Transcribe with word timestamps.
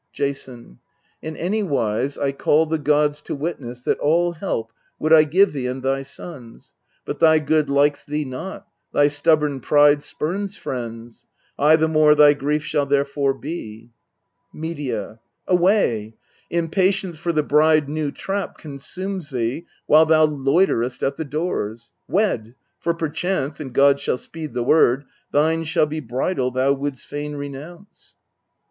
Jason. 0.11 0.79
In 1.21 1.37
any 1.37 1.61
wise 1.61 2.17
I 2.17 2.31
call 2.31 2.65
the 2.65 2.79
gods 2.79 3.21
to 3.21 3.35
witness 3.35 3.83
That 3.83 3.99
all 3.99 4.31
help 4.31 4.73
would 4.97 5.13
I 5.13 5.25
give 5.25 5.53
thee 5.53 5.67
and 5.67 5.83
thy 5.83 6.01
sons; 6.01 6.73
But 7.05 7.19
thy 7.19 7.37
good 7.37 7.69
likes 7.69 8.03
thee 8.03 8.25
not: 8.25 8.65
thy 8.91 9.07
stubborn 9.09 9.59
pride 9.59 10.01
Spurns 10.01 10.57
friends: 10.57 11.27
I 11.59 11.75
the 11.75 11.87
more 11.87 12.15
thy 12.15 12.33
grief 12.33 12.63
shall 12.63 12.87
therefore 12.87 13.35
be. 13.35 13.91
Medea. 14.51 15.19
Away! 15.47 16.15
impatience 16.49 17.19
for 17.19 17.31
the 17.31 17.43
bride 17.43 17.87
new 17.87 18.11
trapped 18.11 18.57
Consumes 18.59 19.29
thee 19.29 19.67
while 19.85 20.07
thou 20.07 20.25
loiterest 20.25 21.03
at 21.03 21.17
the 21.17 21.25
doors! 21.25 21.91
Wed: 22.07 22.55
for 22.79 22.95
perchance 22.95 23.59
and 23.59 23.71
God 23.71 23.99
shall 23.99 24.17
speed 24.17 24.55
the 24.55 24.63
word 24.63 25.05
Thine 25.31 25.63
shall 25.63 25.85
be 25.85 25.99
bridal 25.99 26.49
thou 26.49 26.73
wouldst 26.73 27.05
fain 27.05 27.35
renounce. 27.35 28.15